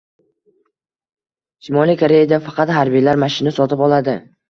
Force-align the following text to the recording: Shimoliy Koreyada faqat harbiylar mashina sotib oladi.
Shimoliy 1.69 2.01
Koreyada 2.01 2.43
faqat 2.49 2.75
harbiylar 2.81 3.25
mashina 3.29 3.59
sotib 3.63 3.89
oladi. 3.91 4.23